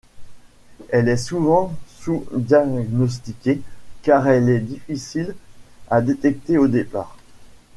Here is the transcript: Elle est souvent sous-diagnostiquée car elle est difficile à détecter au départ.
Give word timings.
Elle 0.89 1.09
est 1.09 1.15
souvent 1.15 1.75
sous-diagnostiquée 1.99 3.61
car 4.01 4.27
elle 4.27 4.49
est 4.49 4.59
difficile 4.59 5.35
à 5.91 6.01
détecter 6.01 6.57
au 6.57 6.67
départ. 6.67 7.17